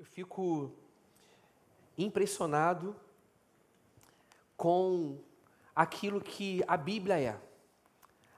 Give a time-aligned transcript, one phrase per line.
[0.00, 0.72] Eu fico
[1.98, 2.96] impressionado
[4.56, 5.18] com
[5.76, 7.38] aquilo que a Bíblia é.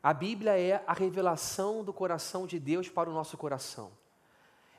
[0.03, 3.93] A Bíblia é a revelação do coração de Deus para o nosso coração.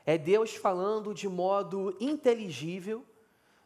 [0.04, 3.02] É Deus falando de modo inteligível,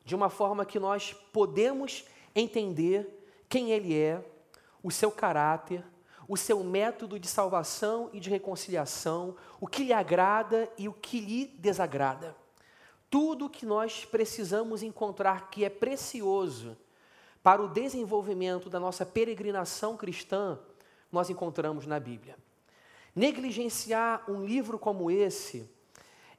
[0.04, 2.04] de uma forma que nós podemos
[2.36, 4.25] entender quem Ele é,
[4.80, 5.85] o seu caráter,
[6.29, 11.18] o seu método de salvação e de reconciliação, o que lhe agrada e o que
[11.21, 12.36] lhe desagrada.
[13.11, 16.76] Tudo que nós precisamos encontrar que é precioso
[17.43, 20.58] para o desenvolvimento da nossa peregrinação cristã,
[21.11, 22.36] nós encontramos na Bíblia.
[23.17, 25.68] Negligenciar um livro como esse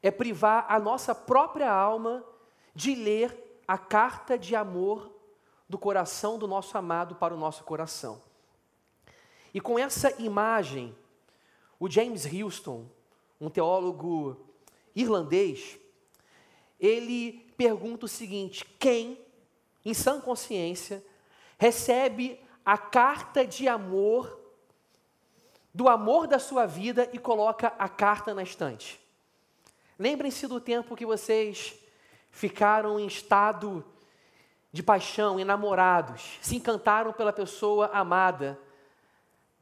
[0.01, 2.23] é privar a nossa própria alma
[2.75, 5.11] de ler a carta de amor
[5.67, 8.21] do coração do nosso amado para o nosso coração.
[9.53, 10.95] E com essa imagem,
[11.79, 12.85] o James Houston,
[13.41, 14.37] um teólogo
[14.95, 15.79] irlandês,
[16.79, 19.19] ele pergunta o seguinte: quem,
[19.83, 21.03] em sã consciência,
[21.57, 24.39] recebe a carta de amor,
[25.73, 28.99] do amor da sua vida e coloca a carta na estante?
[29.97, 31.75] Lembrem-se do tempo que vocês
[32.31, 33.83] ficaram em estado
[34.71, 38.57] de paixão, enamorados, se encantaram pela pessoa amada.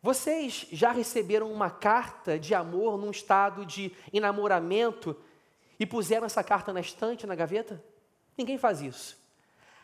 [0.02, 5.16] Vocês já receberam uma carta de amor num estado de enamoramento
[5.80, 7.84] e puseram essa carta na estante, na gaveta?
[8.38, 9.18] Ninguém faz isso.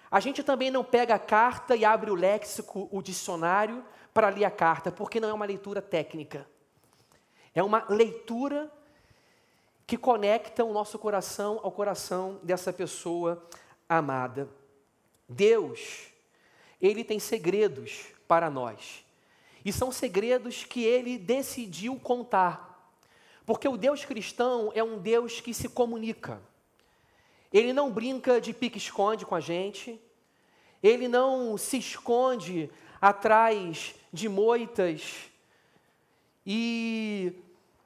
[0.09, 4.45] A gente também não pega a carta e abre o léxico, o dicionário, para ler
[4.45, 6.47] a carta, porque não é uma leitura técnica.
[7.55, 8.71] É uma leitura
[9.85, 13.43] que conecta o nosso coração ao coração dessa pessoa
[13.87, 14.47] amada.
[15.27, 16.07] Deus,
[16.81, 19.03] Ele tem segredos para nós.
[19.65, 22.72] E são segredos que Ele decidiu contar.
[23.45, 26.41] Porque o Deus cristão é um Deus que se comunica.
[27.51, 29.99] Ele não brinca de pique-esconde com a gente.
[30.81, 32.69] Ele não se esconde
[32.99, 35.29] atrás de moitas
[36.45, 37.33] e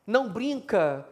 [0.06, 1.08] não brinca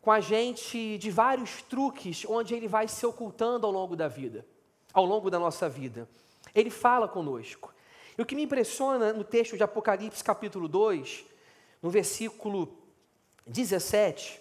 [0.00, 4.46] com a gente de vários truques onde ele vai se ocultando ao longo da vida,
[4.92, 6.08] ao longo da nossa vida.
[6.54, 7.72] Ele fala conosco.
[8.16, 11.24] E o que me impressiona no texto de Apocalipse, capítulo 2,
[11.82, 12.79] no versículo
[13.50, 14.40] 17,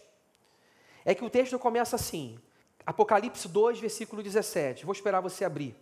[1.03, 2.39] é que o texto começa assim,
[2.85, 4.85] Apocalipse 2, versículo 17.
[4.85, 5.75] Vou esperar você abrir.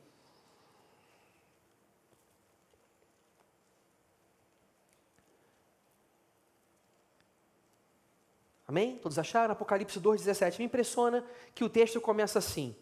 [8.68, 8.98] Amém?
[8.98, 9.54] Todos acharam?
[9.54, 10.59] Apocalipse 2, 17.
[10.59, 12.76] Me impressiona que o texto começa assim: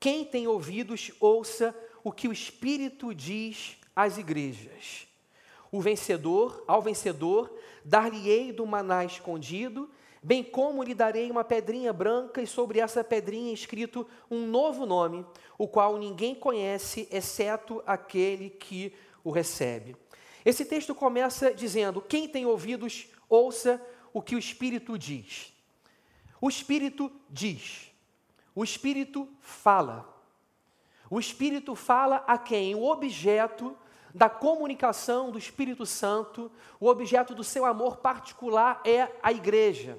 [0.00, 5.06] Quem tem ouvidos, ouça o que o Espírito diz às igrejas.
[5.70, 7.56] O vencedor, ao vencedor,
[7.88, 9.90] dar-lhe-ei do maná escondido,
[10.22, 15.24] bem como lhe darei uma pedrinha branca, e sobre essa pedrinha escrito um novo nome,
[15.56, 18.92] o qual ninguém conhece, exceto aquele que
[19.24, 19.96] o recebe.
[20.44, 23.82] Esse texto começa dizendo: Quem tem ouvidos, ouça
[24.12, 25.52] o que o Espírito diz.
[26.40, 27.90] O Espírito diz.
[28.54, 30.14] O Espírito fala.
[31.10, 32.74] O Espírito fala a quem?
[32.74, 33.74] O objeto
[34.18, 39.96] da comunicação do Espírito Santo, o objeto do seu amor particular é a igreja.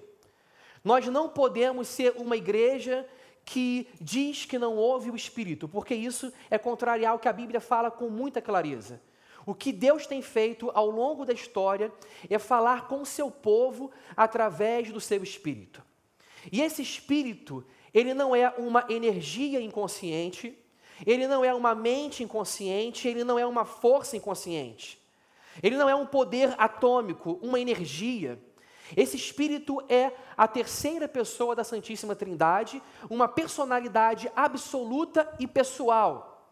[0.84, 3.08] Nós não podemos ser uma igreja
[3.46, 7.62] que diz que não ouve o Espírito, porque isso é contrariar o que a Bíblia
[7.62, 9.02] fala com muita clareza.
[9.46, 11.90] O que Deus tem feito ao longo da história
[12.30, 15.82] é falar com o seu povo através do seu Espírito.
[16.52, 20.58] E esse Espírito, ele não é uma energia inconsciente,
[21.06, 25.00] ele não é uma mente inconsciente, ele não é uma força inconsciente.
[25.62, 28.40] Ele não é um poder atômico, uma energia.
[28.96, 36.48] Esse espírito é a terceira pessoa da Santíssima Trindade, uma personalidade absoluta e pessoal.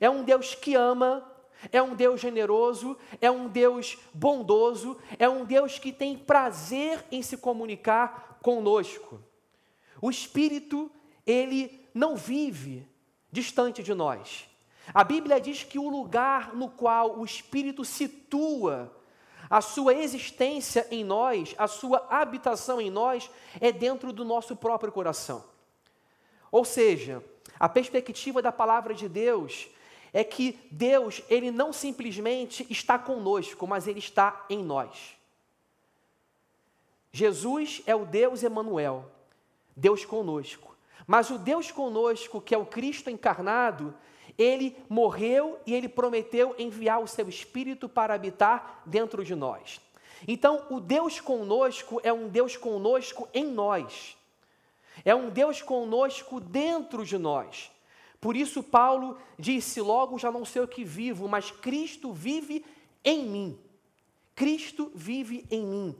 [0.00, 1.30] É um Deus que ama,
[1.72, 7.22] é um Deus generoso, é um Deus bondoso, é um Deus que tem prazer em
[7.22, 9.20] se comunicar conosco.
[10.00, 10.90] O espírito,
[11.26, 12.86] ele não vive
[13.34, 14.48] distante de nós.
[14.94, 18.94] A Bíblia diz que o lugar no qual o Espírito situa
[19.50, 23.28] a sua existência em nós, a sua habitação em nós,
[23.60, 25.44] é dentro do nosso próprio coração.
[26.50, 27.22] Ou seja,
[27.58, 29.68] a perspectiva da palavra de Deus
[30.12, 35.16] é que Deus, ele não simplesmente está conosco, mas ele está em nós.
[37.10, 39.10] Jesus é o Deus Emanuel,
[39.76, 40.73] Deus conosco.
[41.06, 43.94] Mas o Deus conosco, que é o Cristo encarnado,
[44.38, 49.80] ele morreu e ele prometeu enviar o seu Espírito para habitar dentro de nós.
[50.26, 54.16] Então, o Deus conosco é um Deus conosco em nós.
[55.04, 57.70] É um Deus conosco dentro de nós.
[58.20, 62.64] Por isso, Paulo disse: Logo já não sei o que vivo, mas Cristo vive
[63.04, 63.58] em mim.
[64.34, 65.96] Cristo vive em mim.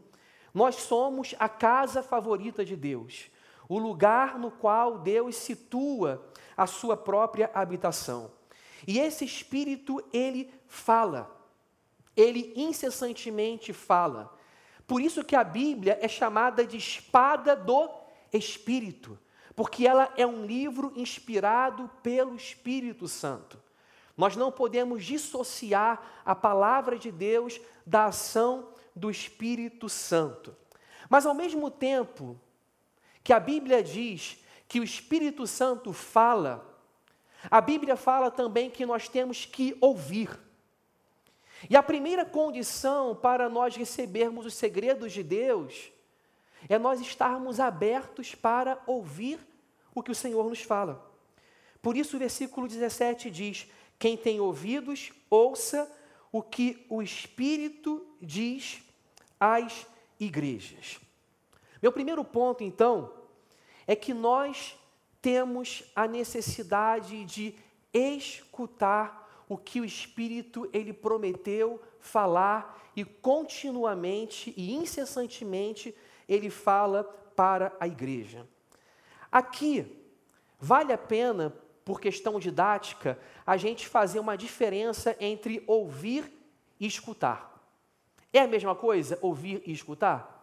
[0.52, 3.28] Nós somos a casa favorita de Deus,
[3.68, 8.30] o lugar no qual Deus situa a sua própria habitação.
[8.86, 11.30] E esse Espírito, ele fala,
[12.16, 14.36] ele incessantemente fala.
[14.86, 17.88] Por isso que a Bíblia é chamada de espada do
[18.32, 19.18] Espírito,
[19.56, 23.62] porque ela é um livro inspirado pelo Espírito Santo.
[24.16, 30.54] Nós não podemos dissociar a palavra de Deus da ação do Espírito Santo.
[31.08, 32.38] Mas ao mesmo tempo
[33.24, 34.38] que a Bíblia diz
[34.68, 36.64] que o Espírito Santo fala,
[37.50, 40.38] a Bíblia fala também que nós temos que ouvir.
[41.68, 45.90] E a primeira condição para nós recebermos os segredos de Deus
[46.68, 49.38] é nós estarmos abertos para ouvir
[49.94, 51.10] o que o Senhor nos fala.
[51.80, 53.66] Por isso o versículo 17 diz:
[53.98, 55.90] Quem tem ouvidos, ouça
[56.30, 58.82] o que o Espírito diz
[59.38, 59.86] às
[60.18, 61.03] igrejas.
[61.84, 63.12] Meu primeiro ponto, então,
[63.86, 64.74] é que nós
[65.20, 67.54] temos a necessidade de
[67.92, 75.94] escutar o que o Espírito ele prometeu falar e continuamente e incessantemente
[76.26, 77.04] ele fala
[77.36, 78.48] para a igreja.
[79.30, 79.86] Aqui
[80.58, 81.54] vale a pena
[81.84, 86.32] por questão didática, a gente fazer uma diferença entre ouvir
[86.80, 87.62] e escutar.
[88.32, 90.33] É a mesma coisa, ouvir e escutar?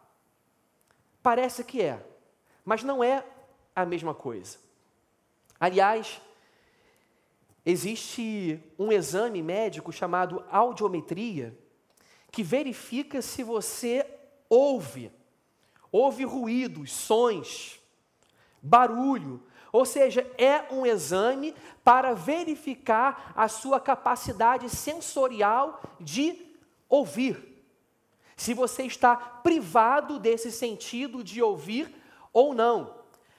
[1.22, 2.04] Parece que é,
[2.66, 3.24] mas não é
[3.76, 4.58] a mesma coisa.
[5.60, 6.20] Aliás,
[7.66, 11.58] existe um exame médico chamado audiometria
[12.32, 14.06] que verifica se você
[14.50, 15.12] ouve,
[15.92, 17.80] ouve ruídos, sons,
[18.62, 26.58] barulho, ou seja, é um exame para verificar a sua capacidade sensorial de
[26.90, 27.51] ouvir.
[28.42, 31.94] Se você está privado desse sentido de ouvir
[32.34, 32.96] ou não.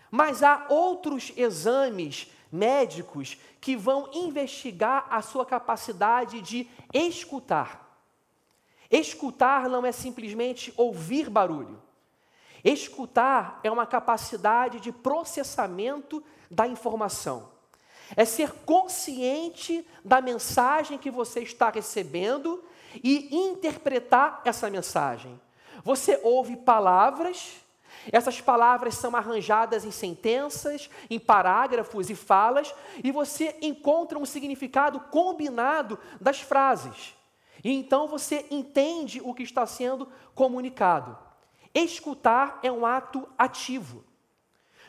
[0.09, 8.01] Mas há outros exames médicos que vão investigar a sua capacidade de escutar.
[8.89, 11.83] Escutar não é simplesmente ouvir barulho.
[12.63, 17.51] Escutar é uma capacidade de processamento da informação.
[18.17, 22.63] É ser consciente da mensagem que você está recebendo
[23.03, 25.41] e interpretar essa mensagem.
[25.85, 27.63] Você ouve palavras,
[28.11, 34.99] essas palavras são arranjadas em sentenças, em parágrafos e falas, e você encontra um significado
[34.99, 37.15] combinado das frases.
[37.63, 41.17] E então você entende o que está sendo comunicado.
[41.75, 44.05] Escutar é um ato ativo.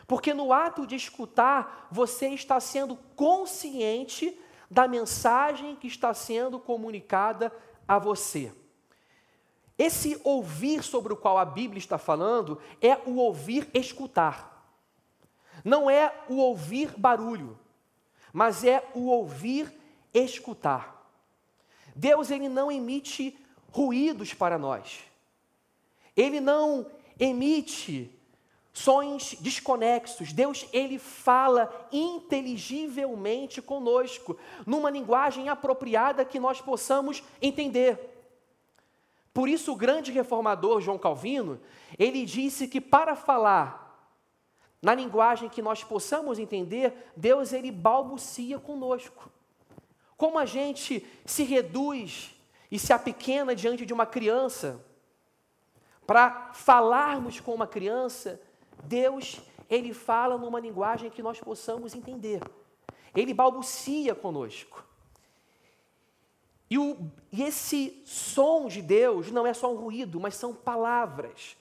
[0.06, 4.38] Porque no ato de escutar, você está sendo consciente
[4.70, 7.52] da mensagem que está sendo comunicada
[7.86, 8.52] a você.
[9.76, 14.54] Esse ouvir sobre o qual a Bíblia está falando é o ouvir escutar.
[15.64, 17.58] Não é o ouvir barulho,
[18.32, 19.72] mas é o ouvir
[20.12, 20.94] escutar.
[21.94, 23.36] Deus ele não emite
[23.70, 25.00] ruídos para nós.
[26.16, 26.86] Ele não
[27.18, 28.13] emite
[28.74, 30.32] sons desconexos.
[30.32, 38.10] Deus, ele fala inteligivelmente conosco, numa linguagem apropriada que nós possamos entender.
[39.32, 41.60] Por isso o grande reformador João Calvino,
[41.96, 43.82] ele disse que para falar
[44.82, 49.30] na linguagem que nós possamos entender, Deus ele balbucia conosco.
[50.16, 52.34] Como a gente se reduz
[52.70, 54.84] e se apequena diante de uma criança,
[56.06, 58.40] para falarmos com uma criança,
[58.86, 62.42] Deus, ele fala numa linguagem que nós possamos entender.
[63.14, 64.84] Ele balbucia conosco.
[66.68, 71.56] E, o, e esse som de Deus não é só um ruído, mas são palavras.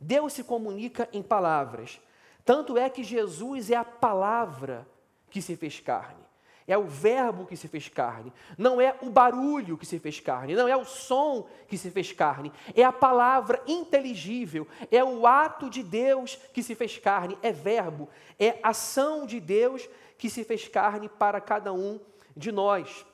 [0.00, 2.00] Deus se comunica em palavras.
[2.44, 4.86] Tanto é que Jesus é a palavra
[5.30, 6.27] que se fez carne
[6.68, 10.54] é o Verbo que se fez carne, não é o barulho que se fez carne,
[10.54, 15.70] não é o som que se fez carne, é a palavra inteligível, é o ato
[15.70, 18.08] de Deus que se fez carne, é Verbo,
[18.38, 21.98] é ação de Deus que se fez carne para cada um
[22.36, 23.06] de nós.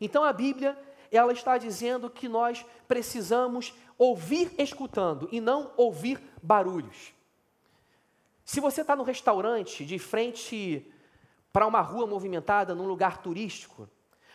[0.00, 0.76] Então a Bíblia,
[1.12, 7.12] ela está dizendo que nós precisamos ouvir escutando e não ouvir barulhos.
[8.44, 10.90] Se você está no restaurante de frente
[11.52, 13.88] para uma rua movimentada, num lugar turístico.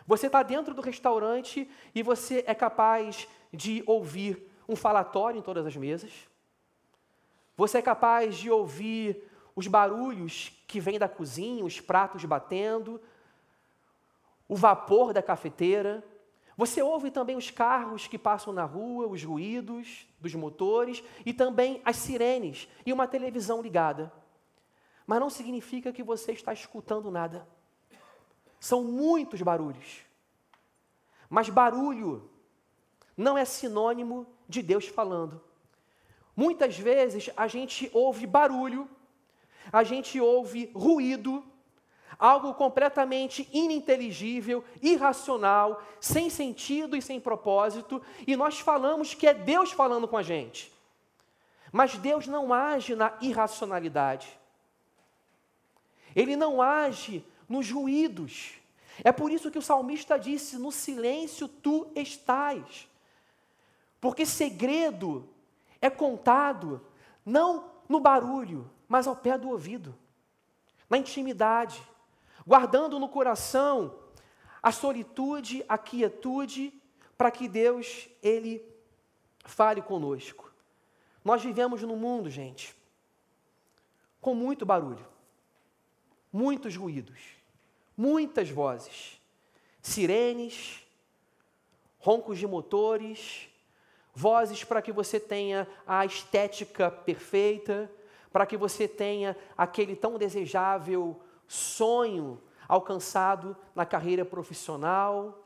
[0.06, 5.66] Você está dentro do restaurante e você é capaz de ouvir um falatório em todas
[5.66, 6.12] as mesas.
[7.58, 9.24] Você é capaz de ouvir
[9.56, 13.02] os barulhos que vêm da cozinha, os pratos batendo,
[14.48, 16.04] o vapor da cafeteira.
[16.56, 21.82] Você ouve também os carros que passam na rua, os ruídos dos motores e também
[21.84, 24.12] as sirenes e uma televisão ligada.
[25.08, 27.48] Mas não significa que você está escutando nada.
[28.60, 30.02] São muitos barulhos.
[31.30, 32.30] Mas barulho
[33.16, 35.42] não é sinônimo de Deus falando.
[36.36, 38.88] Muitas vezes a gente ouve barulho,
[39.72, 41.44] a gente ouve ruído,
[42.20, 49.72] algo completamente ininteligível, irracional, sem sentido e sem propósito, e nós falamos que é Deus
[49.72, 50.72] falando com a gente.
[51.72, 54.38] Mas Deus não age na irracionalidade.
[56.18, 58.56] Ele não age nos ruídos.
[59.04, 62.90] É por isso que o salmista disse: No silêncio tu estás.
[64.02, 65.30] Porque segredo
[65.80, 66.86] é contado
[67.26, 69.96] não no barulho, mas ao pé do ouvido,
[70.90, 71.82] na intimidade
[72.48, 73.94] guardando no coração
[74.64, 76.74] a solitude, a quietude,
[77.18, 78.64] para que Deus, Ele
[79.44, 80.50] fale conosco.
[81.26, 82.74] Nós vivemos num mundo, gente,
[84.22, 85.06] com muito barulho,
[86.38, 87.20] muitos ruídos,
[87.98, 89.20] muitas vozes,
[89.82, 90.84] sirenes,
[91.98, 93.50] roncos de motores,
[94.14, 97.92] vozes para que você tenha a estética perfeita,
[98.32, 105.44] para que você tenha aquele tão desejável sonho alcançado na carreira profissional,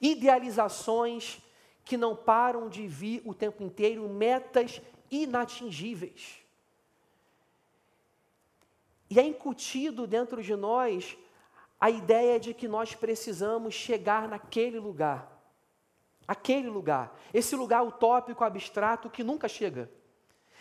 [0.00, 1.38] idealizações
[1.84, 6.43] que não param de vir o tempo inteiro, metas inatingíveis.
[9.14, 11.16] E é incutido dentro de nós
[11.78, 15.30] a ideia de que nós precisamos chegar naquele lugar.
[16.26, 19.88] Aquele lugar, esse lugar utópico, abstrato que nunca chega.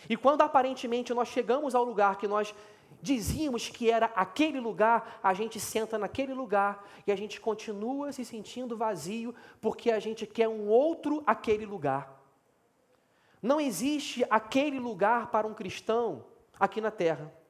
[0.07, 2.53] E quando aparentemente nós chegamos ao lugar que nós
[3.01, 8.23] dizíamos que era aquele lugar, a gente senta naquele lugar e a gente continua se
[8.23, 12.21] sentindo vazio porque a gente quer um outro aquele lugar.
[13.41, 16.23] Não existe aquele lugar para um cristão
[16.59, 17.42] aqui na terra.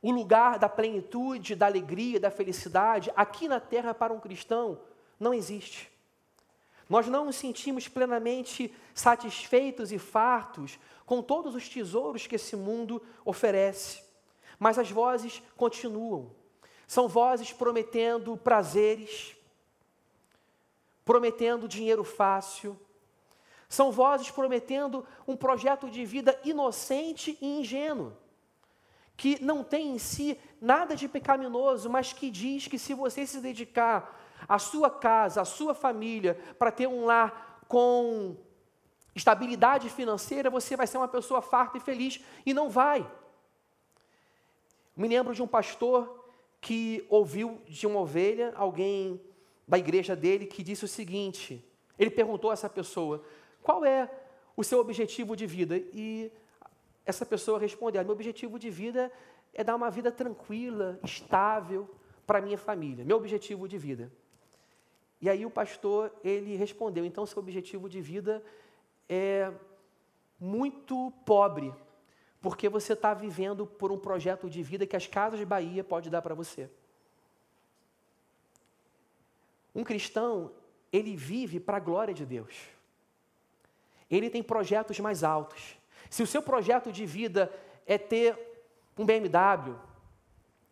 [0.00, 4.80] O lugar da plenitude, da alegria, da felicidade, aqui na terra para um cristão,
[5.18, 5.90] não existe.
[6.88, 13.02] Nós não nos sentimos plenamente satisfeitos e fartos com todos os tesouros que esse mundo
[13.24, 14.02] oferece.
[14.58, 16.30] Mas as vozes continuam.
[16.86, 19.36] São vozes prometendo prazeres,
[21.04, 22.78] prometendo dinheiro fácil.
[23.68, 28.16] São vozes prometendo um projeto de vida inocente e ingênuo,
[29.18, 33.40] que não tem em si nada de pecaminoso, mas que diz que se você se
[33.40, 34.16] dedicar
[34.48, 38.36] a sua casa, a sua família, para ter um lar com
[39.16, 43.04] estabilidade financeira, você vai ser uma pessoa farta e feliz e não vai.
[44.96, 46.24] Me lembro de um pastor
[46.60, 49.20] que ouviu de uma ovelha, alguém
[49.66, 51.64] da igreja dele, que disse o seguinte:
[51.98, 53.24] ele perguntou a essa pessoa,
[53.64, 54.08] qual é
[54.56, 55.76] o seu objetivo de vida?
[55.76, 56.30] E
[57.08, 59.10] essa pessoa respondeu: meu objetivo de vida
[59.54, 61.88] é dar uma vida tranquila, estável
[62.26, 64.12] para minha família, meu objetivo de vida.
[65.18, 68.44] E aí o pastor, ele respondeu, então seu objetivo de vida
[69.08, 69.50] é
[70.38, 71.74] muito pobre,
[72.42, 76.10] porque você está vivendo por um projeto de vida que as casas de Bahia pode
[76.10, 76.68] dar para você.
[79.74, 80.52] Um cristão,
[80.92, 82.54] ele vive para a glória de Deus.
[84.10, 85.77] Ele tem projetos mais altos.
[86.10, 87.52] Se o seu projeto de vida
[87.86, 88.38] é ter
[88.96, 89.76] um BMW,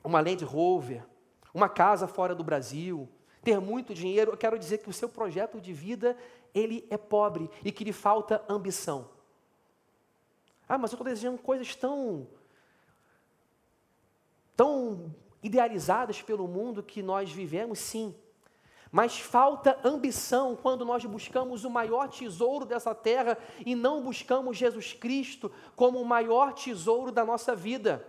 [0.02, 1.04] uma Land Rover,
[1.52, 3.08] uma casa fora do Brasil,
[3.42, 6.16] ter muito dinheiro, eu quero dizer que o seu projeto de vida,
[6.54, 9.08] ele é pobre e que lhe falta ambição.
[10.68, 12.26] Ah, mas eu estou desejando coisas tão,
[14.56, 18.14] tão idealizadas pelo mundo que nós vivemos, sim.
[18.96, 23.36] Mas falta ambição quando nós buscamos o maior tesouro dessa terra
[23.66, 28.08] e não buscamos Jesus Cristo como o maior tesouro da nossa vida.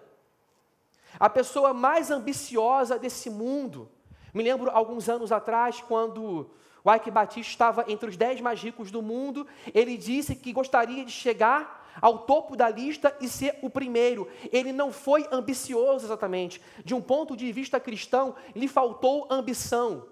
[1.20, 3.91] A pessoa mais ambiciosa desse mundo,
[4.34, 6.50] me lembro alguns anos atrás, quando
[6.82, 11.03] o Ike Batista estava entre os dez mais ricos do mundo, ele disse que gostaria
[11.03, 14.25] de chegar ao topo da lista e ser o primeiro.
[14.53, 16.62] Ele não foi ambicioso exatamente.
[16.86, 20.06] De um ponto de vista cristão, lhe faltou ambição,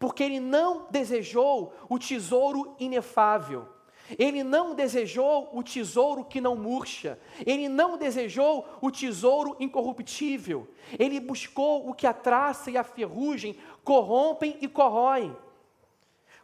[0.00, 3.68] porque ele não desejou o tesouro inefável.
[4.18, 7.20] Ele não desejou o tesouro que não murcha.
[7.46, 10.66] Ele não desejou o tesouro incorruptível.
[10.98, 15.36] Ele buscou o que a traça e a ferrugem corrompem e corroem.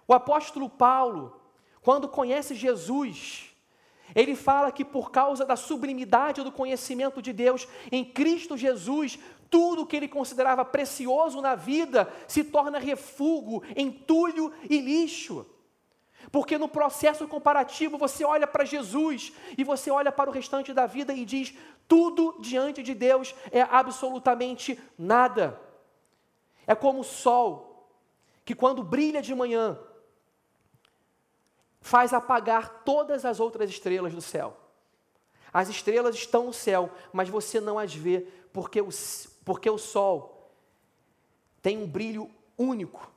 [0.06, 1.40] O apóstolo Paulo,
[1.80, 3.56] quando conhece Jesus,
[4.14, 9.18] Ele fala que por causa da sublimidade do conhecimento de Deus em Cristo Jesus,
[9.50, 15.46] tudo que ele considerava precioso na vida se torna refúgio, entulho e lixo.
[16.30, 20.86] Porque no processo comparativo você olha para Jesus e você olha para o restante da
[20.86, 21.54] vida e diz:
[21.86, 25.60] tudo diante de Deus é absolutamente nada.
[26.66, 27.88] É como o sol,
[28.44, 29.78] que quando brilha de manhã,
[31.80, 34.56] faz apagar todas as outras estrelas do céu.
[35.52, 38.88] As estrelas estão no céu, mas você não as vê, porque o,
[39.46, 40.50] porque o sol
[41.62, 43.08] tem um brilho único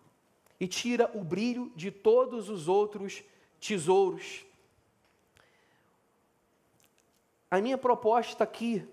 [0.60, 3.24] e tira o brilho de todos os outros
[3.60, 4.46] tesouros.
[7.50, 8.88] A minha proposta aqui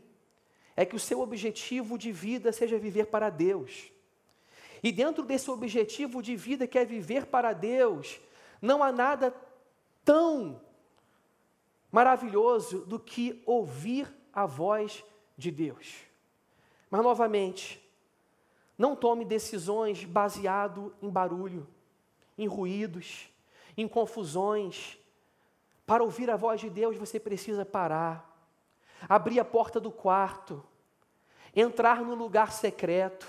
[0.75, 3.93] é que o seu objetivo de vida seja viver para Deus.
[4.83, 8.19] E dentro desse objetivo de vida que é viver para Deus,
[8.63, 9.35] não há nada
[10.03, 10.59] tão
[11.93, 15.05] maravilhoso do que ouvir a voz
[15.37, 16.07] de Deus.
[16.91, 17.83] Mas novamente,
[18.79, 21.67] não tome decisões baseado em barulho,
[22.37, 23.29] em ruídos,
[23.77, 24.99] em confusões.
[25.87, 28.37] Para ouvir a voz de Deus, você precisa parar,
[29.09, 30.63] abrir a porta do quarto,
[31.55, 33.27] entrar no lugar secreto,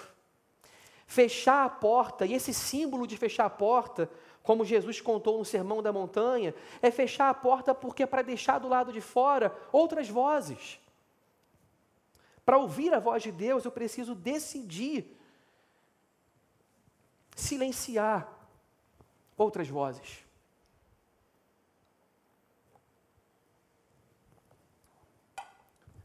[1.06, 4.10] fechar a porta, e esse símbolo de fechar a porta,
[4.44, 8.60] como Jesus contou no Sermão da Montanha, é fechar a porta porque é para deixar
[8.60, 10.80] do lado de fora outras vozes.
[12.48, 15.14] Para ouvir a voz de Deus, eu preciso decidir
[17.36, 18.26] silenciar
[19.36, 20.26] outras vozes.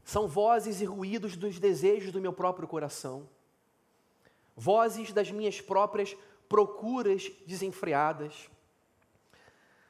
[0.03, 3.29] São vozes e ruídos dos desejos do meu próprio coração,
[4.53, 6.13] vozes das minhas próprias
[6.49, 8.49] procuras desenfreadas,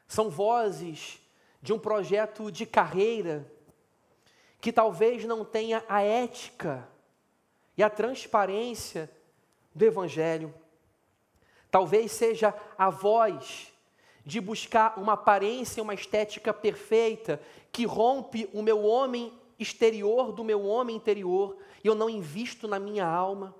[0.07, 1.19] são vozes
[1.63, 3.51] de um projeto de carreira
[4.63, 6.87] que talvez não tenha a ética
[7.77, 9.11] e a transparência
[9.75, 10.55] do Evangelho.
[11.69, 13.73] Talvez seja a voz
[14.25, 17.41] de buscar uma aparência, uma estética perfeita,
[17.73, 22.79] que rompe o meu homem exterior do meu homem interior, e eu não invisto na
[22.79, 23.53] minha alma.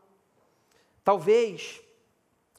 [1.03, 1.81] Talvez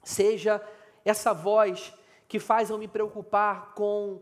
[0.02, 0.62] seja
[1.02, 1.94] essa voz
[2.28, 4.20] que faz eu me preocupar com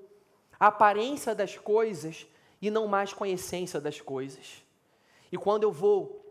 [0.60, 2.24] a aparência das coisas
[2.62, 4.62] e não mais com a essência das coisas.
[5.32, 6.24] E quando eu vou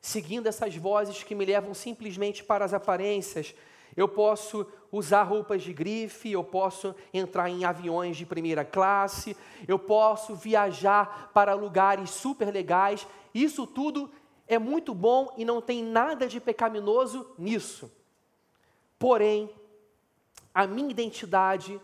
[0.00, 3.54] seguindo essas vozes que me levam simplesmente para as aparências,
[3.96, 9.36] eu posso usar roupas de grife, eu posso entrar em aviões de primeira classe,
[9.68, 13.06] eu posso viajar para lugares super legais.
[13.32, 14.10] Isso tudo
[14.48, 17.92] é muito bom e não tem nada de pecaminoso nisso.
[18.98, 19.50] Porém,
[20.52, 21.80] a minha identidade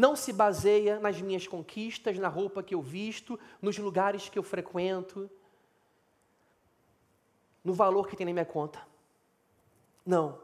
[0.00, 4.42] não se baseia nas minhas conquistas, na roupa que eu visto, nos lugares que eu
[4.42, 5.30] frequento,
[7.62, 8.80] no valor que tem na minha conta.
[10.06, 10.38] Não.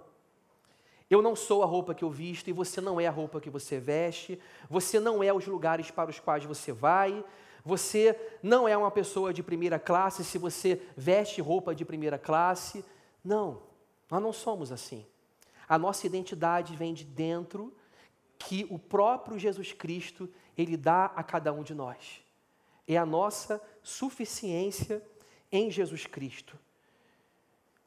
[1.09, 3.49] Eu não sou a roupa que eu visto e você não é a roupa que
[3.49, 4.39] você veste,
[4.69, 7.25] você não é os lugares para os quais você vai,
[7.65, 12.85] você não é uma pessoa de primeira classe se você veste roupa de primeira classe.
[13.25, 13.63] Não,
[14.11, 15.07] nós não somos assim.
[15.67, 17.73] A nossa identidade vem de dentro
[18.39, 22.23] que o próprio Jesus Cristo ele dá a cada um de nós.
[22.87, 25.03] É a nossa suficiência
[25.51, 26.59] em Jesus Cristo.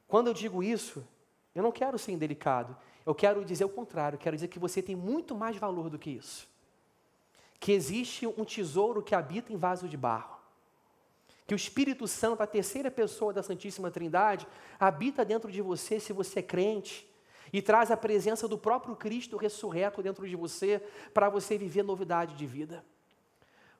[0.06, 1.06] Quando eu digo isso,
[1.54, 2.76] eu não quero ser indelicado.
[3.04, 6.10] Eu quero dizer o contrário, quero dizer que você tem muito mais valor do que
[6.10, 6.48] isso.
[7.58, 10.38] Que existe um tesouro que habita em vaso de barro.
[11.46, 14.46] Que o Espírito Santo, a terceira pessoa da Santíssima Trindade,
[14.78, 17.09] habita dentro de você se você é crente
[17.52, 20.82] e traz a presença do próprio Cristo ressurreto dentro de você
[21.12, 22.84] para você viver novidade de vida.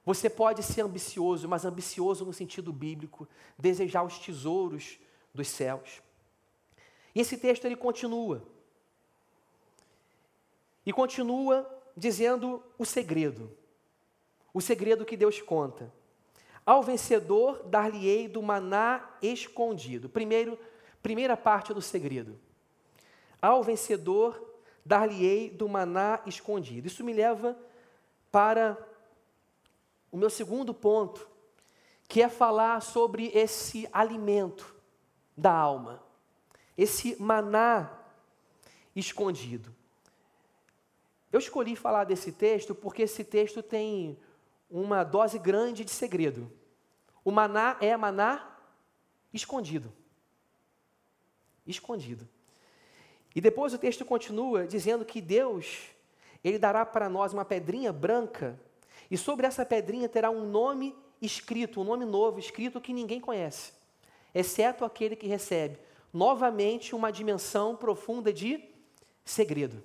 [0.04, 3.28] Você pode ser ambicioso, mas ambicioso no sentido bíblico,
[3.58, 4.98] desejar os tesouros
[5.32, 6.02] dos céus.
[7.14, 8.42] E esse texto ele continua.
[10.84, 13.50] E continua dizendo o segredo.
[14.54, 15.92] O segredo que Deus conta.
[16.64, 20.08] Ao vencedor dar-lhe-ei do maná escondido.
[20.08, 20.58] Primeiro,
[21.02, 22.38] primeira parte do segredo.
[23.40, 24.50] Ao vencedor
[24.84, 26.86] dar-lhe-ei do maná escondido.
[26.86, 27.56] Isso me leva
[28.30, 28.76] para
[30.10, 31.28] o meu segundo ponto,
[32.08, 34.74] que é falar sobre esse alimento
[35.36, 36.02] da alma,
[36.76, 37.90] esse maná
[38.94, 39.74] escondido.
[41.32, 44.18] Eu escolhi falar desse texto porque esse texto tem
[44.68, 46.50] uma dose grande de segredo.
[47.24, 48.58] O maná é maná
[49.32, 49.92] escondido.
[51.64, 52.28] Escondido.
[53.34, 55.88] E depois o texto continua dizendo que Deus,
[56.42, 58.58] ele dará para nós uma pedrinha branca
[59.10, 63.72] E sobre essa pedrinha terá um nome escrito, um nome novo, escrito que ninguém conhece,
[64.34, 65.78] exceto aquele que recebe.
[66.12, 68.64] Novamente, uma dimensão profunda de
[69.24, 69.82] segredo.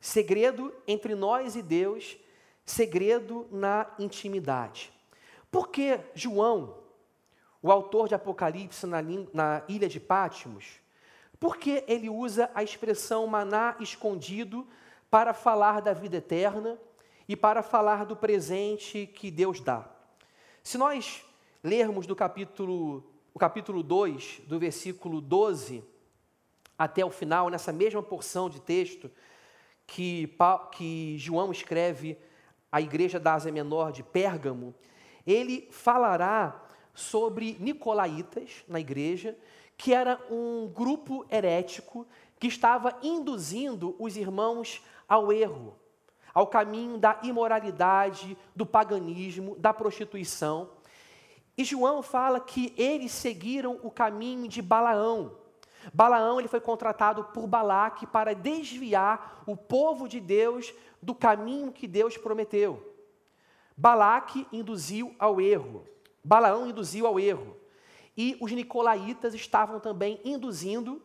[0.00, 2.16] Segredo entre nós e Deus,
[2.64, 4.92] segredo na intimidade.
[5.50, 6.78] Porque João,
[7.62, 9.02] o autor de Apocalipse na,
[9.32, 10.80] na ilha de Pátimos,
[11.40, 14.68] por que ele usa a expressão maná escondido
[15.10, 16.78] para falar da vida eterna
[17.26, 19.90] e para falar do presente que Deus dá?
[20.62, 21.24] Se nós
[21.64, 25.82] lermos do capítulo, o capítulo 2, do versículo 12
[26.78, 29.10] até o final, nessa mesma porção de texto
[29.86, 30.36] que,
[30.72, 32.18] que João escreve
[32.70, 34.74] à igreja da Ásia Menor de Pérgamo,
[35.26, 36.62] ele falará
[36.94, 39.36] sobre nicolaítas na igreja,
[39.80, 42.06] que era um grupo herético
[42.38, 45.74] que estava induzindo os irmãos ao erro,
[46.34, 50.68] ao caminho da imoralidade, do paganismo, da prostituição.
[51.56, 55.38] E João fala que eles seguiram o caminho de Balaão.
[55.94, 61.88] Balaão ele foi contratado por Balaque para desviar o povo de Deus do caminho que
[61.88, 62.94] Deus prometeu.
[63.74, 65.86] Balaque induziu ao erro.
[66.22, 67.59] Balaão induziu ao erro.
[68.22, 71.00] E os nicolaítas estavam também induzindo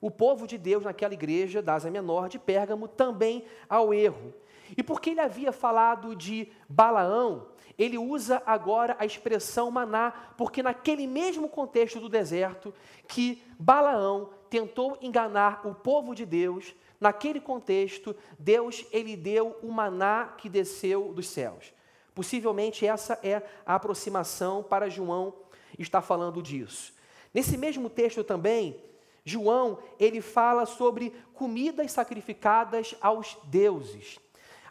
[0.00, 4.32] o povo de Deus naquela igreja da Ásia Menor de Pérgamo também ao erro.
[4.76, 11.08] E porque ele havia falado de Balaão, ele usa agora a expressão maná, porque naquele
[11.08, 12.72] mesmo contexto do deserto
[13.08, 20.34] que Balaão tentou enganar o povo de Deus, naquele contexto, Deus ele deu o maná
[20.38, 21.74] que desceu dos céus.
[22.14, 25.34] Possivelmente essa é a aproximação para João
[25.78, 26.92] estar falando disso.
[27.32, 28.80] Nesse mesmo texto também,
[29.24, 34.18] João, ele fala sobre comidas sacrificadas aos deuses.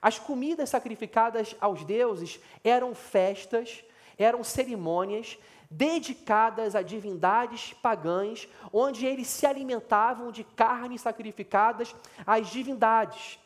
[0.01, 3.83] As comidas sacrificadas aos deuses eram festas,
[4.17, 5.37] eram cerimônias
[5.69, 11.95] dedicadas a divindades pagãs, onde eles se alimentavam de carnes sacrificadas
[12.27, 13.39] às divindades.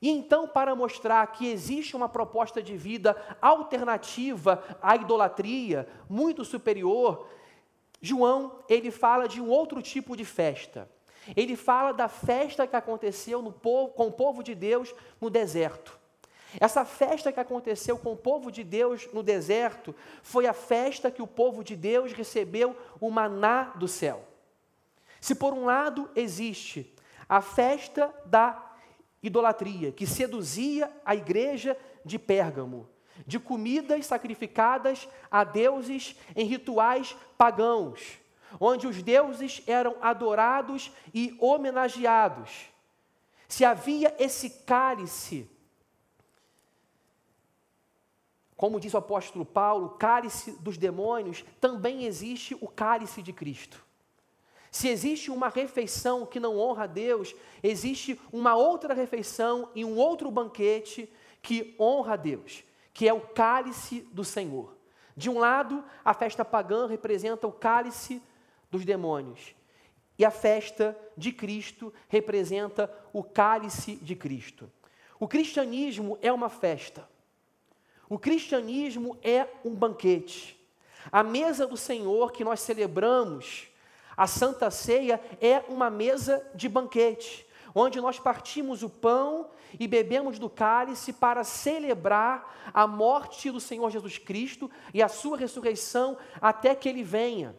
[0.00, 7.28] E então, para mostrar que existe uma proposta de vida alternativa à idolatria, muito superior,
[8.00, 10.88] João, ele fala de um outro tipo de festa.
[11.36, 15.98] Ele fala da festa que aconteceu povo, com o povo de Deus no deserto.
[16.58, 21.22] Essa festa que aconteceu com o povo de Deus no deserto foi a festa que
[21.22, 24.24] o povo de Deus recebeu o maná do céu.
[25.20, 26.92] Se por um lado existe
[27.28, 28.69] a festa da
[29.22, 32.88] idolatria, que seduzia a igreja de Pérgamo,
[33.26, 38.18] de comidas sacrificadas a deuses em rituais pagãos,
[38.58, 42.68] onde os deuses eram adorados e homenageados.
[43.46, 45.48] Se havia esse cálice,
[48.56, 53.89] como diz o apóstolo Paulo, cálice dos demônios, também existe o cálice de Cristo.
[54.70, 59.96] Se existe uma refeição que não honra a Deus, existe uma outra refeição e um
[59.96, 61.10] outro banquete
[61.42, 64.76] que honra a Deus, que é o cálice do Senhor.
[65.16, 68.22] De um lado, a festa pagã representa o cálice
[68.70, 69.54] dos demônios,
[70.16, 74.70] e a festa de Cristo representa o cálice de Cristo.
[75.18, 77.08] O cristianismo é uma festa.
[78.08, 80.58] O cristianismo é um banquete.
[81.10, 83.69] A mesa do Senhor que nós celebramos
[84.20, 90.38] a Santa Ceia é uma mesa de banquete, onde nós partimos o pão e bebemos
[90.38, 96.74] do cálice para celebrar a morte do Senhor Jesus Cristo e a sua ressurreição até
[96.74, 97.56] que ele venha.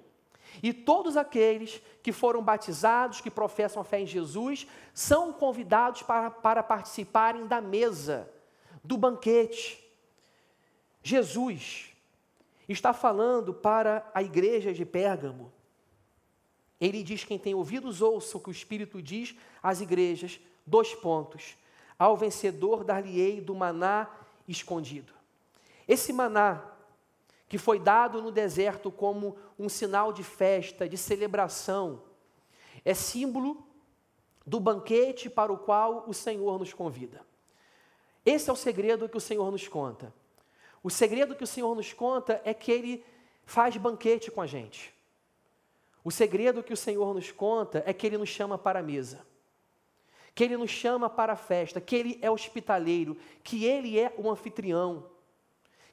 [0.61, 6.29] E todos aqueles que foram batizados, que professam a fé em Jesus, são convidados para,
[6.29, 8.31] para participarem da mesa,
[8.83, 9.83] do banquete.
[11.01, 11.91] Jesus
[12.69, 15.51] está falando para a igreja de Pérgamo
[16.81, 20.39] ele diz: quem tem ouvidos, ouça o que o Espírito diz às igrejas.
[20.65, 21.55] Dois pontos.
[21.97, 24.09] Ao vencedor dar-lhe-ei do maná
[24.47, 25.13] escondido.
[25.87, 26.63] Esse maná,
[27.47, 32.01] que foi dado no deserto como um sinal de festa, de celebração,
[32.83, 33.63] é símbolo
[34.45, 37.23] do banquete para o qual o Senhor nos convida.
[38.25, 40.11] Esse é o segredo que o Senhor nos conta.
[40.81, 43.05] O segredo que o Senhor nos conta é que Ele
[43.45, 44.91] faz banquete com a gente.
[46.03, 49.25] O segredo que o Senhor nos conta é que Ele nos chama para a mesa,
[50.33, 54.29] que Ele nos chama para a festa, que Ele é hospitaleiro, que Ele é o
[54.29, 55.05] anfitrião,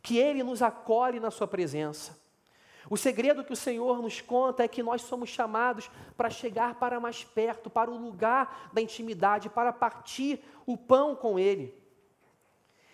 [0.03, 2.19] que Ele nos acolhe na Sua presença.
[2.91, 6.99] O segredo que o Senhor nos conta é que nós somos chamados para chegar para
[6.99, 11.75] mais perto, para o lugar da intimidade, para partir o pão com Ele.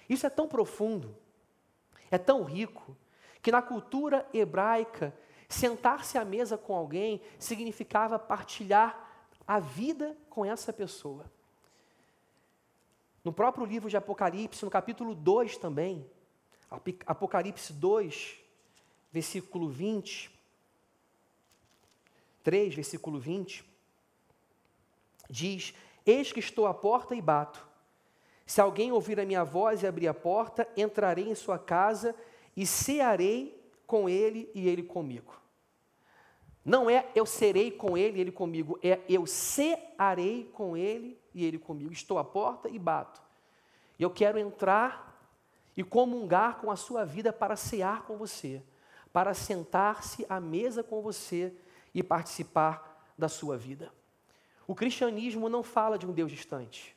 [0.09, 1.17] Isso é tão profundo,
[2.11, 2.97] é tão rico,
[3.41, 5.15] que na cultura hebraica,
[5.49, 9.11] sentar-se à mesa com alguém significava partilhar
[9.47, 11.31] a vida com essa pessoa.
[13.23, 16.07] No próprio livro de Apocalipse, no capítulo 2 também,
[17.07, 18.39] Apocalipse 2,
[19.13, 20.31] versículo 20,
[22.43, 23.65] 3, versículo 20,
[25.31, 27.67] diz: Eis que estou à porta e bato.
[28.45, 32.15] Se alguém ouvir a minha voz e abrir a porta, entrarei em sua casa
[32.55, 35.35] e cearei com ele e ele comigo.
[36.65, 41.45] Não é eu serei com ele e ele comigo, é eu cearei com ele e
[41.45, 41.93] ele comigo.
[41.93, 43.21] Estou à porta e bato.
[43.99, 45.15] Eu quero entrar
[45.77, 48.63] e comungar com a sua vida para cear com você,
[49.13, 51.53] para sentar-se à mesa com você
[51.95, 53.93] e participar da sua vida.
[54.67, 56.97] O cristianismo não fala de um Deus distante.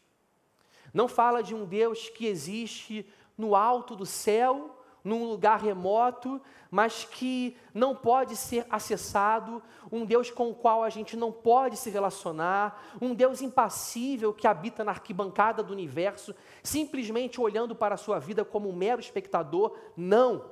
[0.93, 3.05] Não fala de um Deus que existe
[3.37, 4.76] no alto do céu
[5.07, 10.89] num lugar remoto, mas que não pode ser acessado, um Deus com o qual a
[10.89, 17.39] gente não pode se relacionar, um Deus impassível que habita na arquibancada do universo, simplesmente
[17.39, 19.77] olhando para a sua vida como um mero espectador.
[19.95, 20.51] Não.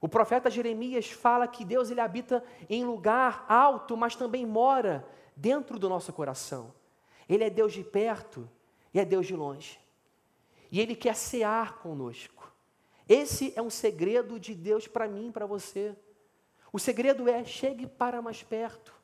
[0.00, 5.04] O profeta Jeremias fala que Deus ele habita em lugar alto, mas também mora
[5.34, 6.72] dentro do nosso coração.
[7.28, 8.48] Ele é Deus de perto
[8.94, 9.80] e é Deus de longe.
[10.70, 12.39] E ele quer cear conosco.
[13.10, 15.96] Esse é um segredo de Deus para mim para você.
[16.72, 18.94] O segredo é: chegue para mais perto.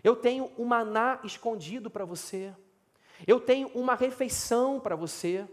[0.00, 2.54] Eu tenho um maná escondido para você.
[3.26, 5.44] Eu tenho uma refeição para você.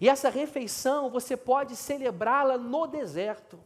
[0.00, 3.60] E essa refeição você pode celebrá-la no deserto.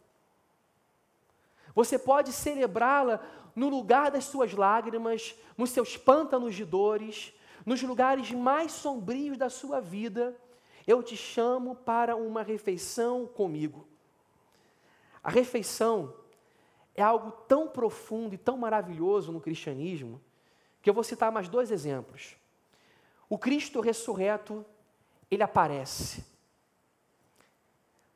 [1.73, 3.19] Você pode celebrá-la
[3.55, 7.33] no lugar das suas lágrimas, nos seus pântanos de dores,
[7.65, 10.37] nos lugares mais sombrios da sua vida.
[10.85, 13.87] Eu te chamo para uma refeição comigo.
[15.23, 16.13] A refeição
[16.95, 20.21] é algo tão profundo e tão maravilhoso no cristianismo
[20.81, 22.35] que eu vou citar mais dois exemplos.
[23.29, 24.65] O Cristo ressurreto,
[25.31, 26.25] ele aparece.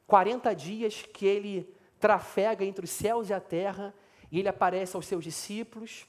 [0.05, 3.93] 40 dias que ele trafega entre os céus e a terra,
[4.31, 6.05] e ele aparece aos seus discípulos,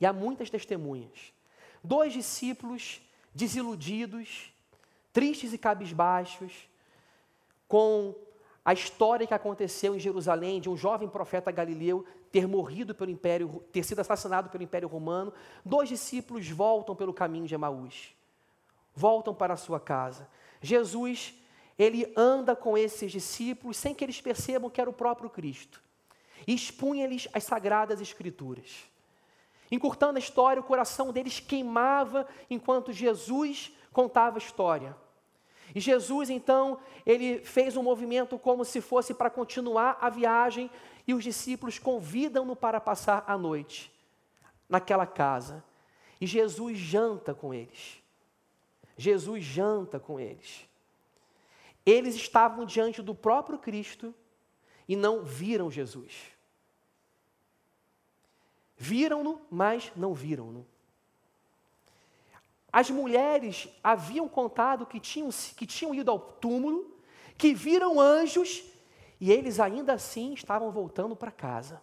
[0.00, 1.32] e há muitas testemunhas.
[1.82, 3.00] Dois discípulos
[3.34, 4.52] desiludidos,
[5.16, 6.68] tristes e cabisbaixos,
[7.66, 8.14] com
[8.62, 13.64] a história que aconteceu em Jerusalém de um jovem profeta galileu ter morrido pelo império,
[13.72, 15.32] ter sido assassinado pelo império romano,
[15.64, 18.14] dois discípulos voltam pelo caminho de Emaús.
[18.94, 20.28] Voltam para a sua casa.
[20.60, 21.32] Jesus,
[21.78, 25.82] ele anda com esses discípulos sem que eles percebam que era o próprio Cristo.
[26.46, 28.84] E expunha-lhes as sagradas escrituras.
[29.72, 34.94] Encurtando a história, o coração deles queimava enquanto Jesus contava a história.
[35.74, 40.70] E Jesus, então, ele fez um movimento como se fosse para continuar a viagem,
[41.06, 43.92] e os discípulos convidam-no para passar a noite
[44.68, 45.62] naquela casa.
[46.20, 48.02] E Jesus janta com eles.
[48.96, 50.66] Jesus janta com eles.
[51.84, 54.14] Eles estavam diante do próprio Cristo
[54.88, 56.12] e não viram Jesus.
[58.76, 60.66] Viram-no, mas não viram-no.
[62.76, 66.94] As mulheres haviam contado que tinham, que tinham ido ao túmulo,
[67.38, 68.64] que viram anjos
[69.18, 71.82] e eles ainda assim estavam voltando para casa.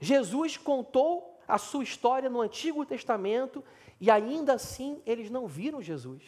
[0.00, 3.62] Jesus contou a sua história no Antigo Testamento
[4.00, 6.24] e ainda assim eles não viram Jesus.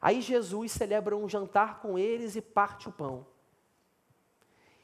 [0.00, 3.26] Aí Jesus celebra um jantar com eles e parte o pão.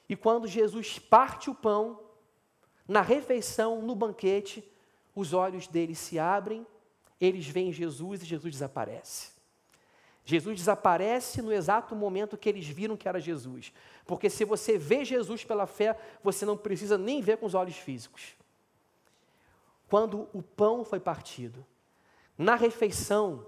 [0.09, 2.01] E quando Jesus parte o pão,
[2.89, 4.69] na refeição, no banquete,
[5.15, 6.67] os olhos deles se abrem
[7.21, 9.35] eles veem Jesus e Jesus desaparece.
[10.25, 13.73] Jesus desaparece no exato momento que eles viram que era Jesus.
[14.07, 17.77] Porque se você vê Jesus pela fé, você não precisa nem ver com os olhos
[17.77, 18.35] físicos.
[19.89, 21.65] Quando o pão foi partido,
[22.39, 23.47] na refeição,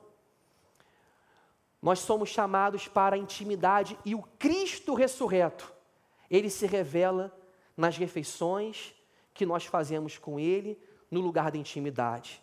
[1.81, 5.73] nós somos chamados para a intimidade e o Cristo ressurreto,
[6.31, 7.37] ele se revela
[7.77, 8.95] nas refeições
[9.33, 10.79] que nós fazemos com ele
[11.11, 12.43] no lugar da intimidade.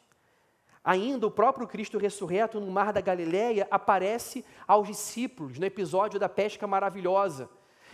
[0.84, 6.28] Ainda o próprio Cristo ressurreto no mar da Galileia aparece aos discípulos no episódio da
[6.28, 7.50] pesca maravilhosa.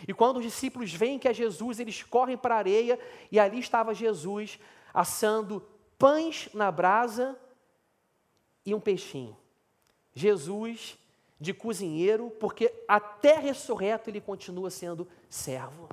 [0.08, 3.00] E quando os discípulos veem que é Jesus, eles correm para a areia
[3.32, 4.60] e ali estava Jesus
[4.94, 5.62] assando
[5.98, 7.38] pães na brasa
[8.66, 9.38] e um peixinho.
[10.14, 10.98] Jesus
[11.40, 15.88] de cozinheiro, porque até ressurreto ele continua sendo servo.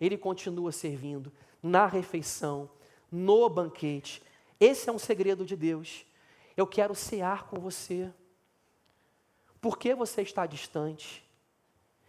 [0.00, 2.68] Ele continua servindo na refeição,
[3.10, 4.22] no banquete.
[4.58, 6.06] Esse é um segredo de Deus.
[6.56, 8.12] Eu quero cear com você.
[9.60, 11.24] Por que você está distante?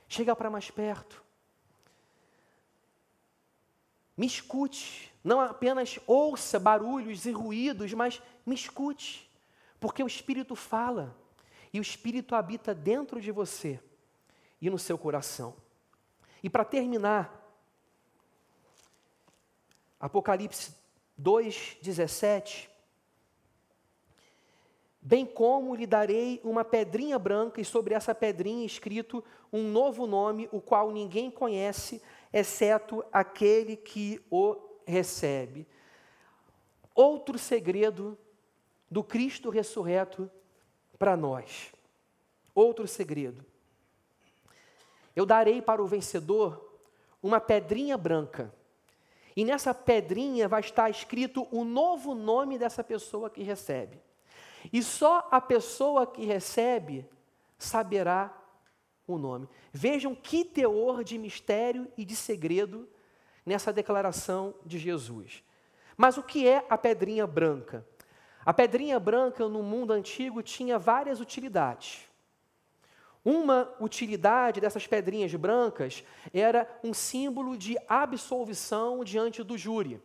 [0.08, 1.24] Chega para mais perto.
[4.16, 5.14] Me escute.
[5.24, 9.30] Não apenas ouça barulhos e ruídos, mas me escute.
[9.80, 11.16] Porque o Espírito fala.
[11.74, 13.80] E o Espírito habita dentro de você
[14.62, 15.56] e no seu coração.
[16.42, 17.38] E para terminar,
[20.00, 20.77] Apocalipse
[21.22, 22.70] 2,17.
[25.02, 30.50] Bem como lhe darei uma pedrinha branca, e sobre essa pedrinha escrito um novo nome,
[30.52, 32.02] o qual ninguém conhece,
[32.34, 35.66] exceto aquele que o recebe.
[36.94, 38.18] Outro segredo
[38.90, 40.30] do Cristo ressurreto
[40.98, 41.72] para nós.
[42.54, 43.46] Outro segredo.
[45.16, 46.80] Eu darei para o vencedor
[47.22, 48.54] uma pedrinha branca
[49.38, 54.02] e nessa pedrinha vai estar escrito o novo nome dessa pessoa que recebe.
[54.74, 57.08] E só a pessoa que recebe
[57.56, 58.36] saberá
[59.06, 59.48] o nome.
[59.72, 62.90] Vejam que teor de mistério e de segredo
[63.46, 65.44] nessa declaração de Jesus.
[65.96, 67.88] Mas o que é a pedrinha branca?
[68.44, 72.07] A pedrinha branca no mundo antigo tinha várias utilidades.
[73.30, 76.02] Uma utilidade dessas pedrinhas brancas
[76.34, 80.02] era um símbolo de absolvição diante do júri.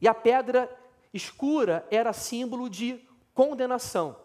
[0.00, 0.68] E a pedra
[1.14, 3.00] escura era símbolo de
[3.32, 4.16] condenação.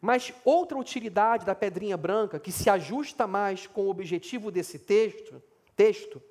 [0.00, 5.42] Mas outra utilidade da pedrinha branca, que se ajusta mais com o objetivo desse texto,
[5.76, 6.22] texto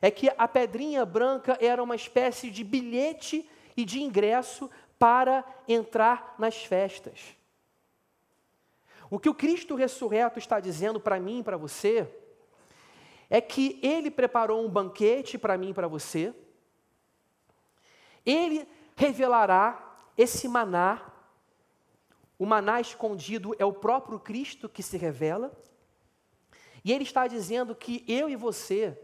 [0.00, 6.34] é que a pedrinha branca era uma espécie de bilhete e de ingresso para entrar
[6.38, 7.36] nas festas.
[9.12, 12.08] O que o Cristo ressurreto está dizendo para mim e para você
[13.28, 16.34] é que ele preparou um banquete para mim e para você.
[18.24, 21.12] Ele revelará esse maná.
[22.38, 25.52] O maná escondido é o próprio Cristo que se revela.
[26.82, 28.98] E ele está dizendo que eu e você,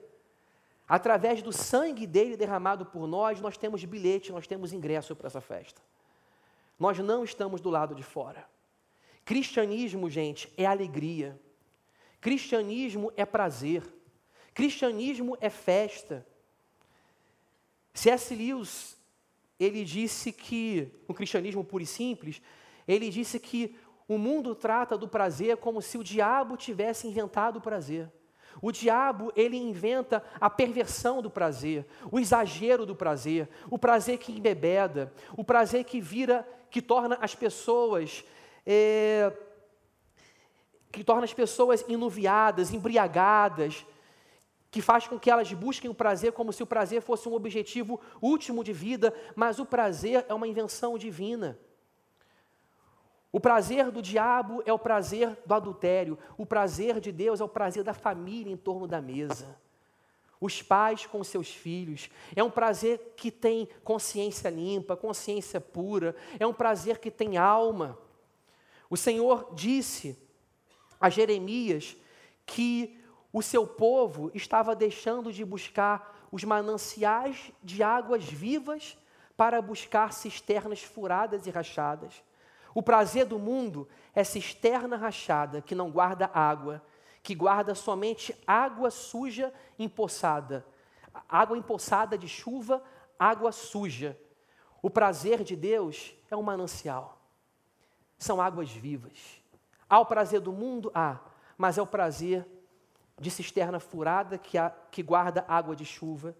[0.88, 5.42] através do sangue dele derramado por nós, nós temos bilhete, nós temos ingresso para essa
[5.42, 5.82] festa.
[6.78, 8.48] Nós não estamos do lado de fora.
[9.28, 11.38] Cristianismo, gente, é alegria.
[12.18, 13.82] Cristianismo é prazer.
[14.54, 16.26] Cristianismo é festa.
[17.92, 18.34] C.S.
[18.34, 18.96] Lewis,
[19.60, 22.40] ele disse que, o cristianismo puro e simples,
[22.86, 23.76] ele disse que
[24.08, 28.10] o mundo trata do prazer como se o diabo tivesse inventado o prazer.
[28.62, 34.32] O diabo, ele inventa a perversão do prazer, o exagero do prazer, o prazer que
[34.32, 38.24] embebeda, o prazer que vira, que torna as pessoas
[38.70, 39.32] é,
[40.92, 43.86] que torna as pessoas inuviadas, embriagadas,
[44.70, 47.98] que faz com que elas busquem o prazer como se o prazer fosse um objetivo
[48.20, 51.58] último de vida, mas o prazer é uma invenção divina.
[53.32, 57.48] O prazer do diabo é o prazer do adultério, o prazer de Deus é o
[57.48, 59.58] prazer da família em torno da mesa.
[60.38, 66.46] Os pais com seus filhos, é um prazer que tem consciência limpa, consciência pura, é
[66.46, 67.98] um prazer que tem alma.
[68.90, 70.18] O Senhor disse
[71.00, 71.96] a Jeremias
[72.46, 72.98] que
[73.32, 78.96] o seu povo estava deixando de buscar os mananciais de águas vivas
[79.36, 82.22] para buscar cisternas furadas e rachadas.
[82.74, 86.82] O prazer do mundo é cisterna rachada que não guarda água,
[87.22, 90.66] que guarda somente água suja empoçada.
[91.28, 92.82] Água empoçada de chuva,
[93.18, 94.18] água suja.
[94.80, 97.17] O prazer de Deus é um manancial
[98.18, 99.40] são águas vivas.
[99.88, 100.90] Há o prazer do mundo?
[100.94, 101.18] Há,
[101.56, 102.46] mas é o prazer
[103.18, 106.36] de cisterna furada que, há, que guarda água de chuva.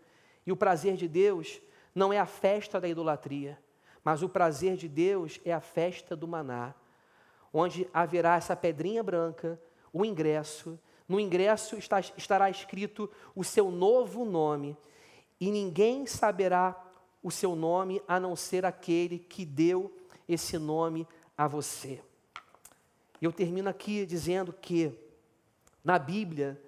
[0.46, 1.60] E o prazer de Deus
[1.94, 3.58] não é a festa da idolatria,
[4.04, 6.74] mas o prazer de Deus é a festa do maná,
[7.52, 9.60] onde haverá essa pedrinha branca,
[9.92, 10.78] o ingresso.
[11.08, 14.76] No ingresso está, estará escrito o seu novo nome,
[15.40, 16.76] e ninguém saberá
[17.22, 19.94] o seu nome a não ser aquele que deu
[20.28, 21.07] esse nome
[21.39, 22.03] a você.
[23.22, 24.93] Eu termino aqui dizendo que,
[25.84, 26.61] na Bíblia,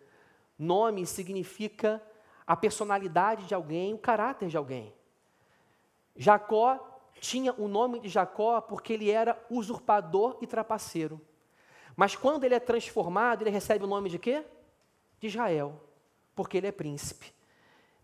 [0.56, 2.00] nome significa
[2.46, 4.94] a personalidade de alguém, o caráter de alguém.
[6.14, 11.20] Jacó tinha o nome de Jacó porque ele era usurpador e trapaceiro.
[11.96, 14.44] Mas quando ele é transformado, ele recebe o nome de quê?
[15.18, 15.80] De Israel,
[16.34, 17.32] porque ele é príncipe.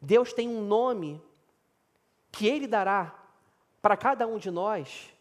[0.01, 1.23] Deus tem um nome
[2.31, 3.14] que ele dará
[3.81, 5.16] para cada um de nós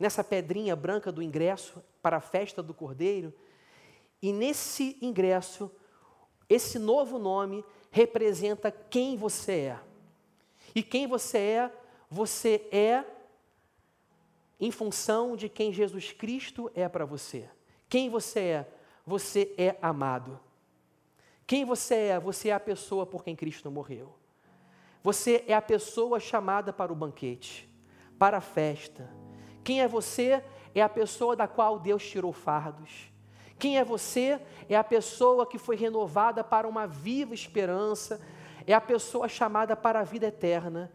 [0.00, 3.34] nessa pedrinha branca do ingresso para a festa do Cordeiro.
[4.22, 5.70] E nesse ingresso,
[6.48, 9.80] esse novo nome representa quem você é.
[10.74, 11.72] E quem você é,
[12.08, 13.04] você é
[14.58, 17.48] em função de quem Jesus Cristo é para você.
[17.88, 18.68] Quem você é?
[19.06, 20.40] Você é amado.
[21.46, 22.20] Quem você é?
[22.20, 24.14] Você é a pessoa por quem Cristo morreu.
[25.02, 27.68] Você é a pessoa chamada para o banquete,
[28.18, 29.19] para a festa.
[29.62, 30.42] Quem é você?
[30.74, 33.10] É a pessoa da qual Deus tirou fardos.
[33.58, 34.40] Quem é você?
[34.68, 38.20] É a pessoa que foi renovada para uma viva esperança,
[38.66, 40.90] é a pessoa chamada para a vida eterna,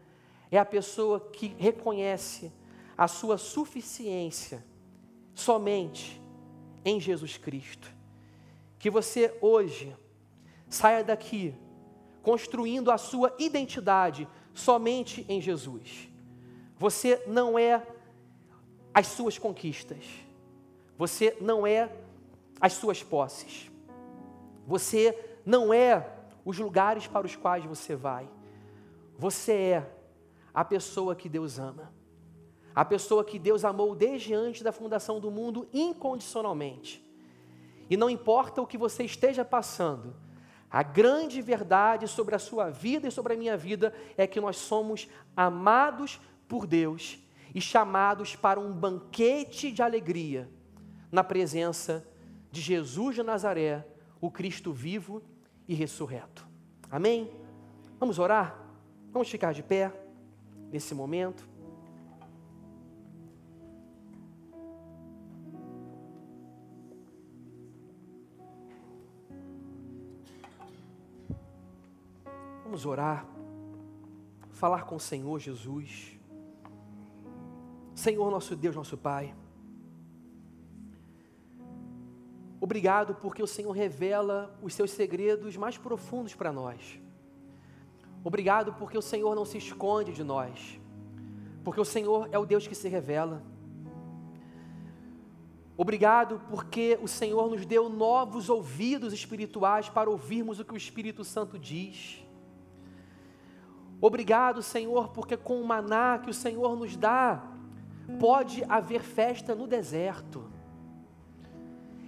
[0.50, 2.52] é a pessoa que reconhece
[2.96, 4.64] a sua suficiência
[5.34, 6.20] somente
[6.84, 7.92] em Jesus Cristo.
[8.78, 9.94] Que você hoje
[10.68, 11.54] saia daqui
[12.22, 16.08] construindo a sua identidade somente em Jesus.
[16.78, 17.86] Você não é
[18.96, 20.06] as suas conquistas,
[20.96, 21.94] você não é
[22.58, 23.70] as suas posses,
[24.66, 28.26] você não é os lugares para os quais você vai,
[29.18, 29.92] você é
[30.54, 31.92] a pessoa que Deus ama,
[32.74, 37.06] a pessoa que Deus amou desde antes da fundação do mundo incondicionalmente.
[37.90, 40.16] E não importa o que você esteja passando,
[40.70, 44.56] a grande verdade sobre a sua vida e sobre a minha vida é que nós
[44.56, 46.18] somos amados
[46.48, 47.18] por Deus
[47.56, 50.46] e chamados para um banquete de alegria
[51.10, 52.06] na presença
[52.52, 53.88] de Jesus de Nazaré,
[54.20, 55.22] o Cristo vivo
[55.66, 56.46] e ressurreto.
[56.90, 57.30] Amém?
[57.98, 58.62] Vamos orar?
[59.10, 59.90] Vamos ficar de pé
[60.70, 61.48] nesse momento.
[72.64, 73.26] Vamos orar,
[74.50, 76.15] falar com o Senhor Jesus.
[77.96, 79.34] Senhor, nosso Deus, nosso Pai.
[82.60, 87.00] Obrigado porque o Senhor revela os seus segredos mais profundos para nós.
[88.22, 90.78] Obrigado porque o Senhor não se esconde de nós.
[91.64, 93.42] Porque o Senhor é o Deus que se revela.
[95.74, 101.24] Obrigado porque o Senhor nos deu novos ouvidos espirituais para ouvirmos o que o Espírito
[101.24, 102.22] Santo diz.
[104.02, 107.55] Obrigado, Senhor, porque com o maná que o Senhor nos dá,
[108.18, 110.50] pode haver festa no deserto.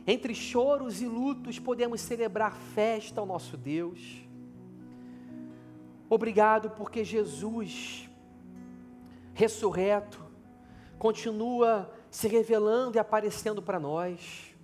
[0.07, 4.27] Entre choros e lutos, podemos celebrar festa ao nosso Deus.
[6.09, 8.09] Obrigado porque Jesus,
[9.35, 10.25] ressurreto,
[10.99, 14.55] continua se revelando e aparecendo para nós.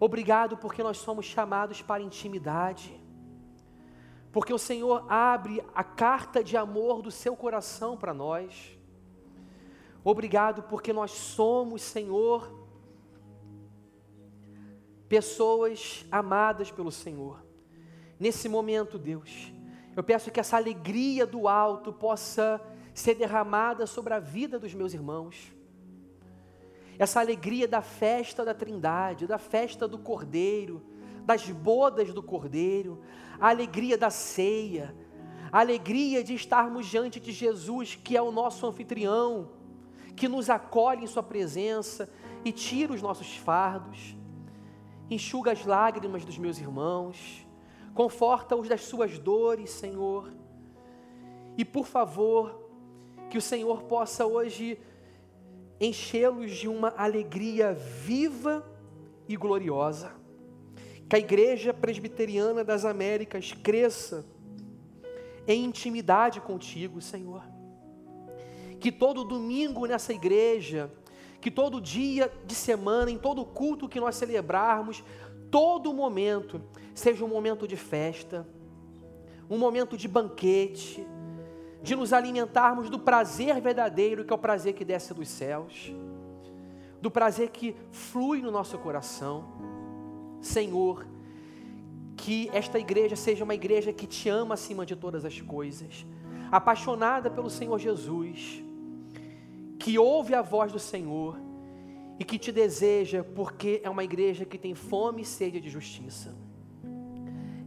[0.00, 3.04] Obrigado porque nós somos chamados para intimidade
[4.34, 8.76] porque o Senhor abre a carta de amor do seu coração para nós.
[10.04, 12.52] Obrigado, porque nós somos, Senhor,
[15.08, 17.42] pessoas amadas pelo Senhor.
[18.20, 19.50] Nesse momento, Deus,
[19.96, 22.60] eu peço que essa alegria do alto possa
[22.92, 25.52] ser derramada sobre a vida dos meus irmãos.
[26.98, 30.82] Essa alegria da festa da Trindade, da festa do Cordeiro,
[31.24, 33.00] das bodas do Cordeiro,
[33.40, 34.94] a alegria da ceia,
[35.50, 39.50] a alegria de estarmos diante de Jesus, que é o nosso anfitrião,
[40.16, 42.08] que nos acolhe em Sua presença
[42.44, 44.16] e tira os nossos fardos,
[45.10, 47.46] enxuga as lágrimas dos meus irmãos,
[47.94, 50.32] conforta-os das suas dores, Senhor.
[51.56, 52.68] E por favor,
[53.30, 54.78] que o Senhor possa hoje
[55.80, 58.64] enchê-los de uma alegria viva
[59.28, 60.24] e gloriosa
[61.08, 64.24] que a Igreja Presbiteriana das Américas cresça
[65.46, 67.53] em intimidade contigo, Senhor.
[68.84, 70.92] Que todo domingo nessa igreja,
[71.40, 75.02] que todo dia de semana, em todo culto que nós celebrarmos,
[75.50, 76.60] todo momento
[76.94, 78.46] seja um momento de festa,
[79.48, 81.02] um momento de banquete,
[81.82, 85.90] de nos alimentarmos do prazer verdadeiro, que é o prazer que desce dos céus,
[87.00, 89.46] do prazer que flui no nosso coração.
[90.42, 91.06] Senhor,
[92.18, 96.04] que esta igreja seja uma igreja que te ama acima de todas as coisas,
[96.52, 98.62] apaixonada pelo Senhor Jesus,
[99.84, 101.38] que ouve a voz do Senhor
[102.18, 106.34] e que te deseja, porque é uma igreja que tem fome e sede de justiça.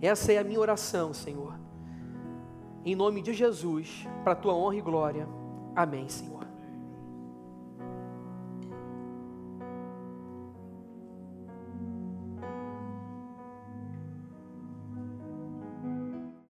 [0.01, 1.53] Essa é a minha oração, Senhor.
[2.83, 5.27] Em nome de Jesus, para a tua honra e glória.
[5.75, 6.36] Amém, Senhor.